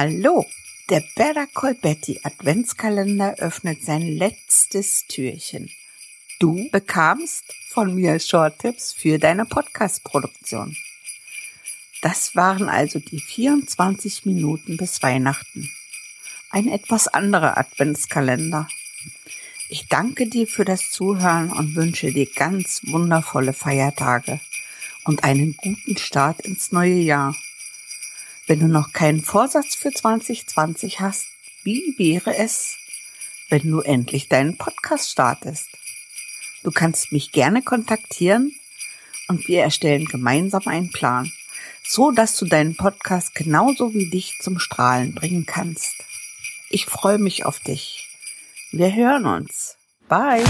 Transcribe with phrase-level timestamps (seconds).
[0.00, 0.46] Hallo,
[0.90, 5.72] der Berda Colbetti Adventskalender öffnet sein letztes Türchen.
[6.38, 10.76] Du bekamst von mir Short-Tipps für deine Podcast-Produktion.
[12.00, 15.68] Das waren also die 24 Minuten bis Weihnachten.
[16.50, 18.68] Ein etwas anderer Adventskalender.
[19.68, 24.38] Ich danke dir für das Zuhören und wünsche dir ganz wundervolle Feiertage
[25.02, 27.34] und einen guten Start ins neue Jahr.
[28.48, 31.26] Wenn du noch keinen Vorsatz für 2020 hast,
[31.64, 32.78] wie wäre es,
[33.50, 35.68] wenn du endlich deinen Podcast startest?
[36.62, 38.54] Du kannst mich gerne kontaktieren
[39.28, 41.30] und wir erstellen gemeinsam einen Plan,
[41.86, 45.96] so dass du deinen Podcast genauso wie dich zum Strahlen bringen kannst.
[46.70, 48.08] Ich freue mich auf dich.
[48.72, 49.76] Wir hören uns.
[50.08, 50.42] Bye.